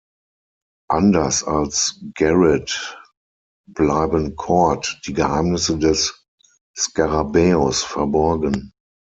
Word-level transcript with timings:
Anders 0.89 1.43
als 1.43 2.03
Garrett 2.15 2.99
bleiben 3.67 4.35
Kord 4.35 4.99
die 5.05 5.13
Geheimnisse 5.13 5.77
des 5.77 6.25
Skarabäus 6.75 7.83
verborgen. 7.83 8.73